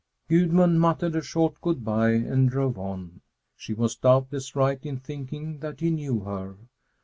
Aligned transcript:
Gudmund 0.29 0.79
muttered 0.81 1.15
a 1.15 1.21
short 1.21 1.61
good 1.61 1.85
bye 1.85 2.09
and 2.13 2.49
drove 2.49 2.79
on. 2.79 3.21
She 3.55 3.75
was 3.75 3.95
doubtless 3.95 4.55
right 4.55 4.83
in 4.83 4.97
thinking 4.97 5.59
that 5.59 5.79
he 5.79 5.91
knew 5.91 6.21
her. 6.21 6.55